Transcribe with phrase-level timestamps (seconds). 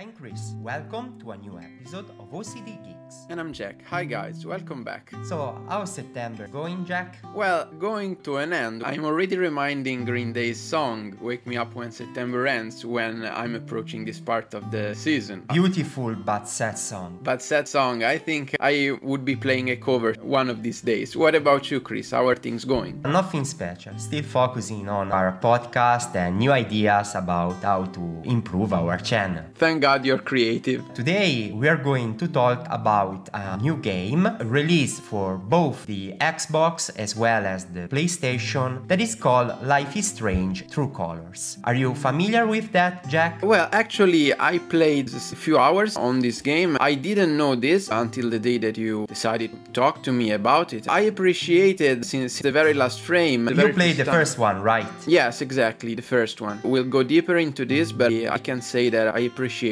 [0.00, 0.54] I'm Cris.
[0.62, 3.26] Welcome to a new episode of OCD Geeks.
[3.28, 3.84] And I'm Jack.
[3.84, 5.12] Hi guys, welcome back.
[5.24, 7.18] So, how's September going, Jack?
[7.34, 8.82] Well, going to an end.
[8.82, 14.06] I'm already reminding Green Day's song Wake Me Up When September Ends when I'm approaching
[14.06, 15.44] this part of the season.
[15.52, 17.18] Beautiful but sad song.
[17.22, 21.14] But sad song, I think I would be playing a cover one of these days.
[21.14, 22.12] What about you, Cris?
[22.12, 23.02] How are things going?
[23.02, 23.98] Nothing special.
[23.98, 29.44] Still focusing on our podcast and new ideas about how to improve our channel.
[29.56, 30.82] Thank God you're creative.
[30.94, 36.90] Today we are going to talk about a new game released for both the Xbox
[36.96, 41.58] as well as the PlayStation that is called Life is Strange True Colors.
[41.64, 43.42] Are you familiar with that, Jack?
[43.42, 46.76] Well, actually, I played a few hours on this game.
[46.80, 50.72] I didn't know this until the day that you decided to talk to me about
[50.72, 50.88] it.
[50.88, 53.44] I appreciated since the very last frame.
[53.46, 54.86] the You played the time- first one, right?
[55.06, 56.60] Yes, exactly, the first one.
[56.62, 59.20] We'll go deeper into this, but I can say that I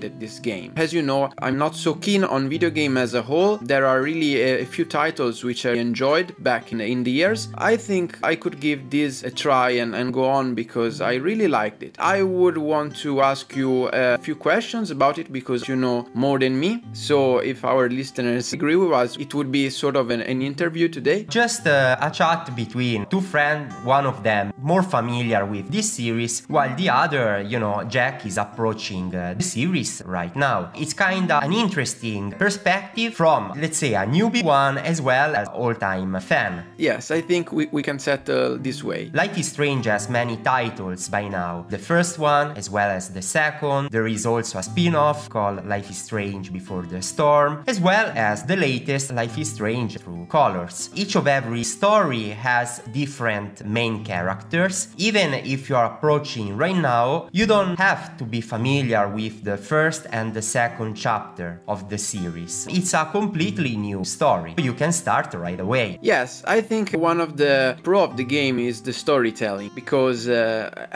[0.00, 0.72] appreciated this game.
[0.76, 3.58] As you know, I'm not so keen on video game as a whole.
[3.58, 7.48] There are really a, few titles which I enjoyed back in the, in the years.
[7.58, 11.48] I think I could give this a try and, and go on because I really
[11.48, 11.96] liked it.
[11.98, 16.38] I would want to ask you a few questions about it because you know more
[16.38, 16.84] than me.
[16.92, 20.88] So if our listeners agree with us, it would be sort of an, an interview
[20.88, 21.24] today.
[21.24, 26.42] Just uh, a chat between two friends, one of them more familiar with this series,
[26.48, 30.70] while the other, you know, Jack is approaching uh, the series right now.
[30.74, 36.18] It's kinda an interesting perspective from, let's say, a newbie one as well as all-time
[36.20, 36.52] fan.
[36.76, 39.10] Yes, I think we, we can settle this way.
[39.12, 41.66] Life is Strange has many titles by now.
[41.68, 43.90] The first one, as well as the second.
[43.90, 48.12] There is also a spin off called Life is Strange Before the Storm, as well
[48.14, 50.90] as the latest Life is Strange True Colors.
[50.94, 54.88] Each of every story has different main characters.
[54.96, 59.56] Even if you are approaching right now, you don't have to be familiar with the
[59.70, 62.66] first and the second chapter of the series.
[62.78, 64.52] It's a completely new story.
[64.58, 65.86] You can start right away.
[66.02, 67.54] Yes, I think one of the
[67.84, 70.34] pro of the game is the storytelling because uh,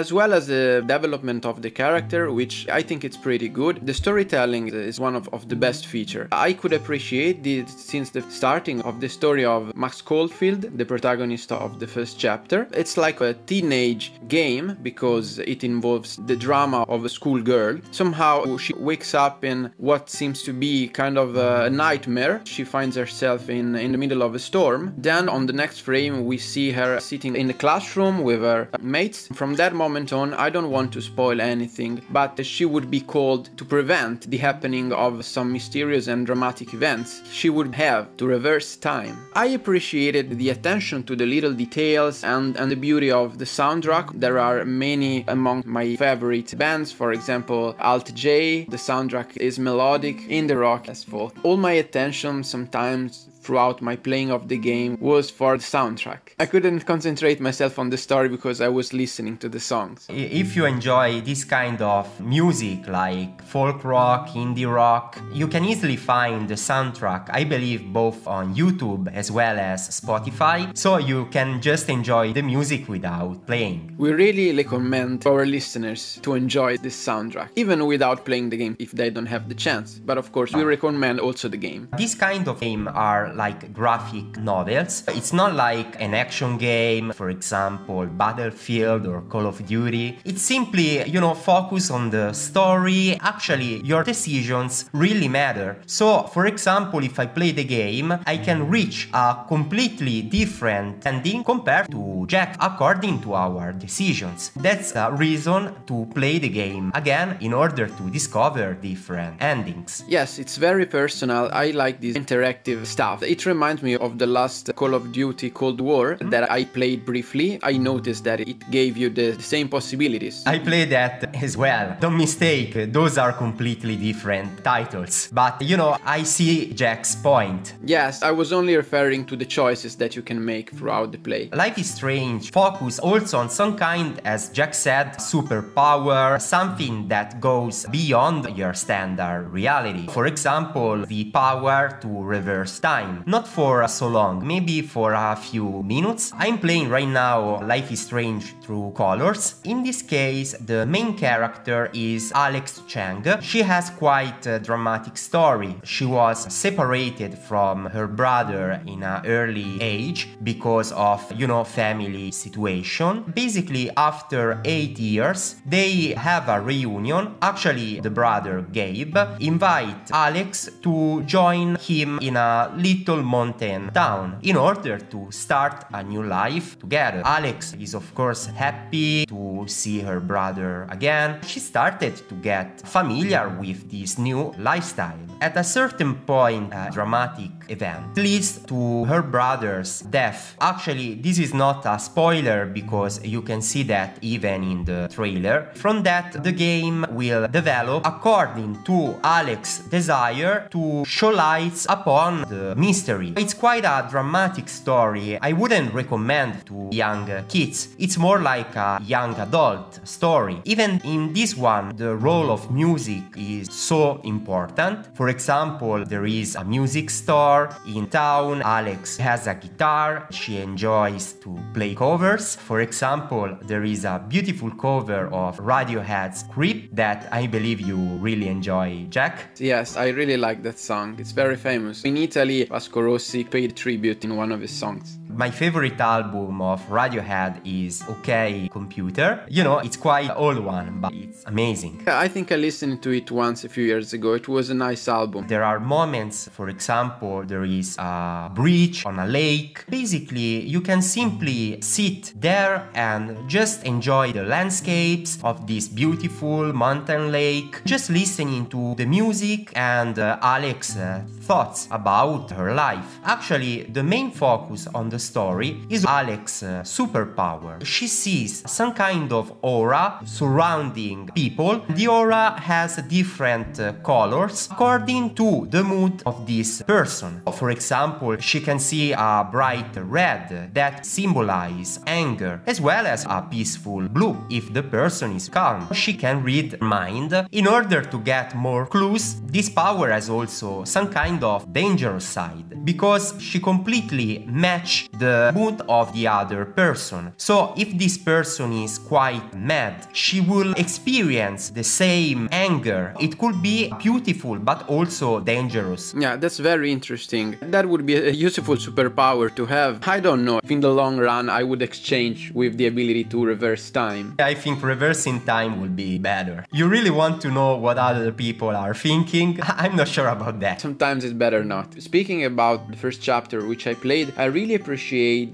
[0.00, 3.94] as well as the development of the character, which I think it's pretty good, the
[3.94, 6.28] storytelling is one of, of the best feature.
[6.30, 11.52] I could appreciate this since the starting of the story of Max Caulfield, the protagonist
[11.52, 12.68] of the first chapter.
[12.82, 17.78] It's like a teenage game because it involves the drama of a schoolgirl.
[17.92, 22.42] Somehow she wakes up in what seems to be kind of a nightmare.
[22.44, 24.94] She finds herself in in the middle of a storm.
[24.96, 29.28] Then on the next frame we see her sitting in the classroom with her mates.
[29.40, 33.44] From that moment on, I don't want to spoil anything, but she would be called
[33.58, 37.22] to prevent the happening of some mysterious and dramatic events.
[37.30, 39.14] She would have to reverse time.
[39.34, 44.06] I appreciated the attention to the little details and, and the beauty of the soundtrack.
[44.24, 48.28] There are many among my favorite bands, for example, Alt J.
[48.56, 51.32] The soundtrack is melodic, in the rock as well.
[51.42, 56.20] All my attention sometimes throughout my playing of the game was for the soundtrack.
[56.38, 60.06] I couldn't concentrate myself on the story because I was listening to the songs.
[60.10, 65.96] If you enjoy this kind of music like folk rock, indie rock, you can easily
[65.96, 71.62] find the soundtrack, I believe, both on YouTube as well as Spotify, so you can
[71.62, 73.94] just enjoy the music without playing.
[73.96, 78.90] We really recommend our listeners to enjoy this soundtrack, even without playing the game if
[78.92, 79.98] they don't have the chance.
[80.04, 81.88] But of course, we recommend also the game.
[81.96, 85.04] This kind of game are like graphic novels.
[85.08, 90.18] It's not like an action game, for example, Battlefield or Call of Duty.
[90.24, 93.16] It's simply, you know, focus on the story.
[93.20, 95.78] Actually, your decisions really matter.
[95.86, 101.44] So, for example, if I play the game, I can reach a completely different ending
[101.44, 104.50] compared to Jack according to our decisions.
[104.56, 110.02] That's a reason to play the game again in order to discover different endings.
[110.08, 111.48] Yes, it's very personal.
[111.52, 113.22] I like this interactive stuff.
[113.28, 117.58] It reminds me of the last Call of Duty Cold War that I played briefly.
[117.62, 120.42] I noticed that it gave you the same possibilities.
[120.46, 121.94] I played that as well.
[122.00, 125.28] Don't mistake, those are completely different titles.
[125.30, 127.74] But you know, I see Jack's point.
[127.84, 131.50] Yes, I was only referring to the choices that you can make throughout the play.
[131.52, 137.84] Life is Strange focus also on some kind, as Jack said, superpower, something that goes
[137.90, 140.06] beyond your standard reality.
[140.08, 143.07] For example, the power to reverse time.
[143.08, 146.32] Time, not for uh, so long, maybe for a few minutes.
[146.36, 149.60] I'm playing right now Life is Strange True Colors.
[149.64, 153.24] In this case, the main character is Alex Chang.
[153.40, 155.76] She has quite a dramatic story.
[155.84, 162.30] She was separated from her brother in an early age because of, you know, family
[162.30, 163.24] situation.
[163.34, 167.36] Basically, after 8 years, they have a reunion.
[167.40, 174.56] Actually, the brother Gabe invite Alex to join him in a little mountain town in
[174.56, 177.22] order to start a new life together.
[177.24, 181.40] Alex is of course happy to see her brother again.
[181.42, 185.18] She started to get familiar with this new lifestyle.
[185.40, 190.56] At a certain point, a dramatic event leads to her brother's death.
[190.60, 195.68] Actually, this is not a spoiler because you can see that even in the trailer.
[195.74, 202.74] From that, the game will develop according to Alex's desire to show lights upon the
[202.76, 203.32] mystery.
[203.36, 205.38] It's quite a dramatic story.
[205.40, 207.88] I wouldn't recommend to young kids.
[207.98, 210.60] It's more like a young adult story.
[210.64, 215.06] Even in this one, the role of music is so important.
[215.14, 218.62] For example, there is a music store in town.
[218.62, 220.26] Alex has a guitar.
[220.30, 222.56] She enjoys to play covers.
[222.56, 228.48] For example, there is a beautiful cover of Radiohead's Creep that I believe you really
[228.48, 229.34] enjoy, Jack.
[229.58, 231.16] Yes, I really like that song.
[231.18, 232.04] It's very famous.
[232.04, 235.18] In Italy, Vasco Rossi paid tribute in one of his songs.
[235.38, 239.46] My favorite album of Radiohead is OK Computer.
[239.48, 242.02] You know, it's quite old one, but it's amazing.
[242.08, 244.32] I think I listened to it once a few years ago.
[244.32, 245.46] It was a nice album.
[245.46, 249.84] There are moments, for example, there is a bridge on a lake.
[249.88, 257.30] Basically, you can simply sit there and just enjoy the landscapes of this beautiful mountain
[257.30, 263.20] lake, just listening to the music and uh, Alex's uh, thoughts about her life.
[263.24, 267.84] Actually, the main focus on the story is Alex's uh, superpower.
[267.84, 271.72] She sees some kind of aura surrounding people.
[271.90, 277.42] The aura has different uh, colors according to the mood of this person.
[277.52, 283.46] For example, she can see a bright red that symbolizes anger, as well as a
[283.50, 285.92] peaceful blue if the person is calm.
[285.92, 287.32] She can read mind.
[287.52, 292.84] In order to get more clues, this power has also some kind of dangerous side
[292.84, 297.32] because she completely match the mood of the other person.
[297.36, 303.14] So if this person is quite mad, she will experience the same anger.
[303.20, 306.14] It could be beautiful but also dangerous.
[306.16, 307.56] Yeah, that's very interesting.
[307.60, 310.06] That would be a useful superpower to have.
[310.06, 313.44] I don't know if in the long run I would exchange with the ability to
[313.44, 314.34] reverse time.
[314.38, 316.64] I think reversing time would be better.
[316.72, 319.58] You really want to know what other people are thinking?
[319.62, 320.80] I'm not sure about that.
[320.80, 322.00] Sometimes it's better not.
[322.00, 324.97] Speaking about the first chapter which I played, I really appreciate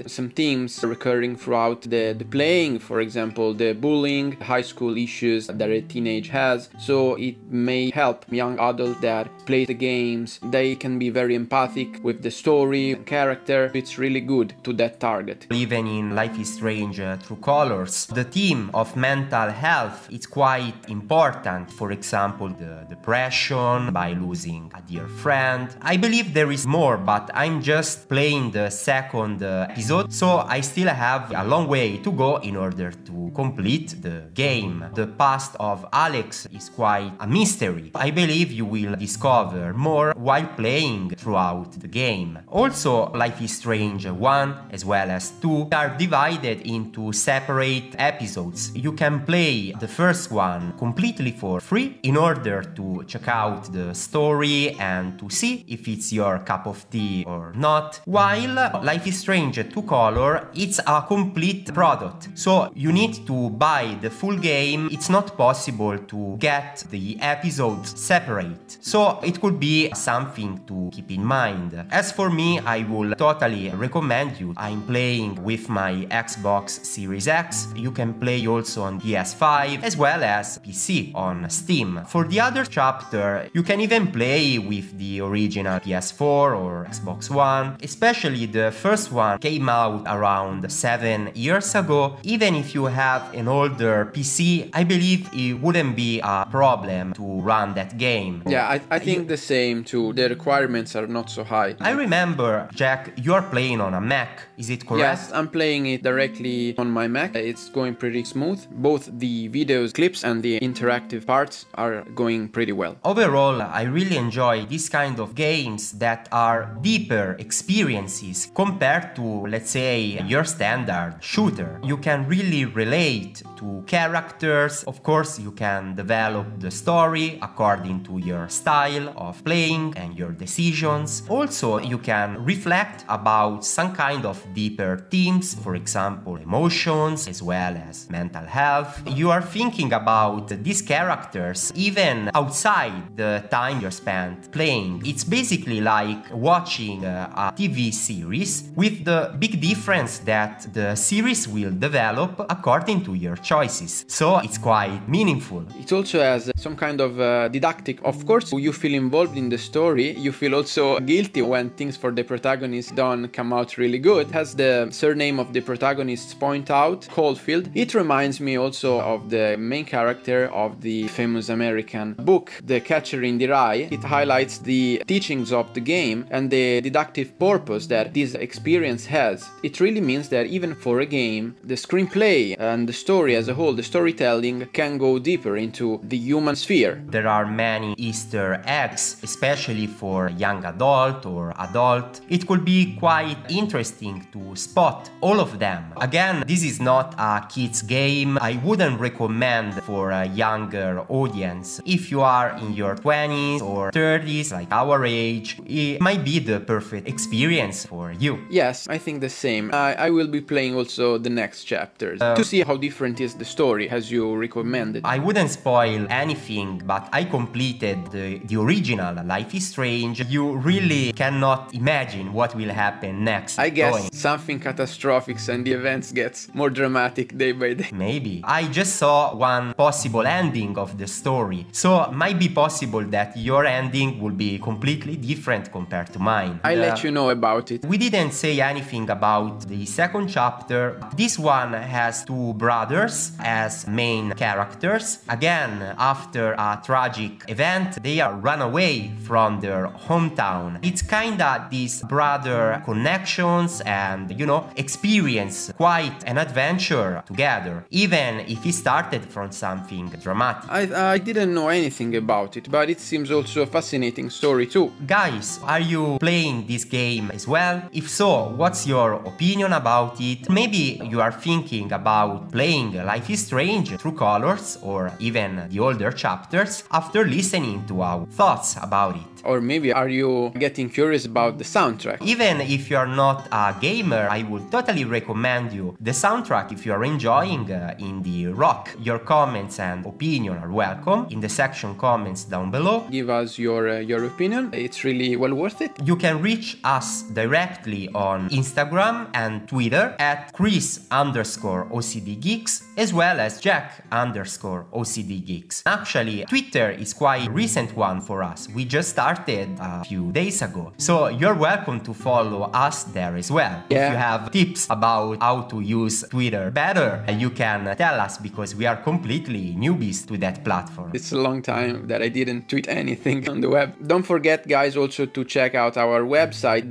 [0.06, 5.70] some themes recurring throughout the, the playing, for example, the bullying, high school issues that
[5.70, 6.68] a teenage has.
[6.78, 10.40] So it may help young adults that play the games.
[10.42, 13.70] They can be very empathic with the story, character.
[13.74, 15.46] It's really good to that target.
[15.52, 20.74] Even in Life is Strange uh, True Colors, the theme of mental health is quite
[20.88, 21.70] important.
[21.70, 25.68] For example, the depression by losing a dear friend.
[25.82, 30.60] I believe there is more, but I'm just playing the second uh, episode, so I
[30.60, 34.84] still have a long way to go in order to complete the game.
[34.94, 37.90] The past of Alex is quite a mystery.
[37.94, 42.38] I believe you will discover more while playing throughout the game.
[42.48, 48.72] Also, Life is Strange 1 as well as 2 are divided into separate episodes.
[48.74, 53.94] You can play the first one completely for free in order to check out the
[53.94, 58.00] story and to see if it's your cup of tea or not.
[58.04, 62.28] While Life is Strange True Color, it's a complete product.
[62.34, 64.90] So you need to buy the full game.
[64.92, 68.76] It's not possible to get the episodes separate.
[68.82, 71.86] So it could be something to keep in mind.
[71.90, 74.52] As for me, I will totally recommend you.
[74.58, 77.68] I'm playing with my Xbox Series X.
[77.74, 82.02] You can play also on PS5 as well as PC on Steam.
[82.08, 87.78] For the other chapter, you can even play with the original PS4 or Xbox One.
[87.82, 92.16] Especially the first one came out around seven years ago.
[92.22, 97.40] Even if you have an older PC, I believe it wouldn't be a problem to
[97.40, 98.42] run that game.
[98.46, 100.12] Yeah, I, I think the same too.
[100.12, 101.76] The requirements are not so high.
[101.80, 105.00] I remember, Jack, you're playing on a Mac, is it correct?
[105.00, 107.34] Yes, I'm playing it directly on my Mac.
[107.36, 108.64] It's going pretty smooth.
[108.70, 112.96] Both the videos, clips, and the interactive parts are going pretty well.
[113.04, 119.70] Overall, I really enjoy this kind of games that are deeper experiences compared to, let's
[119.70, 121.80] say, your standard shooter.
[121.82, 124.84] You can really relate to characters.
[124.84, 130.32] Of course, you can develop the story according to your style of playing and your
[130.32, 131.22] decisions.
[131.28, 137.76] Also, you can reflect about some kind of deeper themes, for example, emotions as well
[137.76, 139.02] as mental health.
[139.06, 145.02] You are thinking about these characters even outside the time you're spent playing.
[145.04, 150.94] It's basically like watching uh, a, a TV series with the big difference that the
[150.94, 154.04] series will develop according to your choices.
[154.08, 155.64] So it's quite meaningful.
[155.80, 158.00] It also has some kind of uh, didactic.
[158.04, 160.16] Of course, you feel involved in the story.
[160.16, 164.30] You feel also guilty when things for the protagonist don't come out really good.
[164.34, 169.56] As the surname of the protagonists point out, Caulfield, it reminds me also of the
[169.58, 173.88] main character of the famous American book, The Catcher in the Rye.
[173.90, 179.48] It highlights the teachings of the game and the deductive purpose that this experience has.
[179.62, 183.54] It really means that even for a game, the screenplay and the story as a
[183.54, 187.02] whole, the storytelling can go deeper into the human sphere.
[187.06, 192.20] There are many Easter eggs, especially for young adult or adult.
[192.28, 195.94] It could be quite interesting to spot all of them.
[196.00, 198.36] Again, this is not a kids game.
[198.38, 201.80] I wouldn't recommend for a younger audience.
[201.86, 206.60] If you are in your 20s or 30s, like our age, it might be the
[206.60, 208.44] perfect experience for you.
[208.74, 209.70] Yes, I think the same.
[209.72, 213.44] I, I will be playing also the next chapters to see how different is the
[213.44, 215.00] story as you recommended.
[215.04, 220.16] I wouldn't spoil anything, but I completed the, the original Life is Strange.
[220.36, 223.58] You really cannot imagine what will happen next.
[223.58, 224.10] I guess going.
[224.12, 227.90] something catastrophic and the events gets more dramatic day by day.
[228.06, 228.42] Maybe.
[228.44, 233.64] I just saw one possible ending of the story, so might be possible that your
[233.66, 236.58] ending will be completely different compared to mine.
[236.64, 237.84] I'll let you know about it.
[237.84, 241.00] We didn't say anything about the second chapter.
[241.16, 245.18] This one has two brothers as main characters.
[245.28, 250.78] Again, after a tragic event, they are run away from their hometown.
[250.82, 258.64] It's kinda these brother connections and, you know, experience quite an adventure together, even if
[258.66, 260.70] it started from something dramatic.
[260.70, 264.92] I, I didn't know anything about it, but it seems also a fascinating story too.
[265.06, 267.82] Guys, are you playing this game as well?
[267.92, 270.48] If so, what's your opinion about it?
[270.48, 276.10] Maybe you are thinking about playing Life is Strange True Colors or even the older
[276.10, 279.22] chapters after listening to our thoughts about it.
[279.44, 282.22] Or maybe are you getting curious about the soundtrack?
[282.22, 286.86] Even if you are not a gamer, I would totally recommend you the soundtrack if
[286.86, 288.90] you are enjoying uh, indie rock.
[289.00, 293.06] Your comments and opinion are welcome in the section comments down below.
[293.10, 294.70] Give us your uh, your opinion.
[294.72, 295.92] It's really well worth it.
[296.02, 303.12] You can reach us directly on Instagram and Twitter at Cris underscore OCD Geeks as
[303.12, 305.82] well as Jack underscore OCD Geeks.
[305.86, 308.68] Actually, Twitter is quite a recent one for us.
[308.68, 310.92] We just started a few days ago.
[310.98, 313.82] So you're welcome to follow us there as well.
[313.90, 318.74] If you have tips about how to use Twitter better, you can tell us because
[318.74, 321.10] we are completely newbies to that platform.
[321.14, 323.94] It's a long time that I didn't tweet anything on the web.
[324.06, 326.88] Don't forget, guys, also to check out our website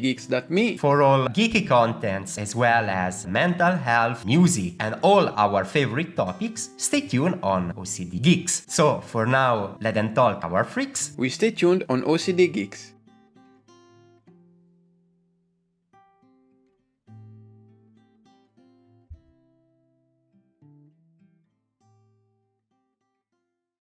[0.00, 0.76] www.ocdgeeks.me.
[0.76, 6.70] for all geeky contents as well as mental health, music, and all our favorite topics,
[6.76, 8.64] stay tuned on OCD Geeks.
[8.68, 11.12] So for now, let them talk our freaks.
[11.16, 12.93] We stay tuned on OCD Geeks.